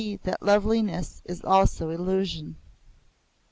[0.23, 2.55] that loveliness is also illusion!)